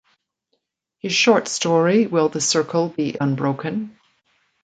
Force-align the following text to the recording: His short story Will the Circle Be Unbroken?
His 0.97 1.13
short 1.13 1.47
story 1.47 2.07
Will 2.07 2.27
the 2.27 2.41
Circle 2.41 2.89
Be 2.89 3.15
Unbroken? 3.21 3.99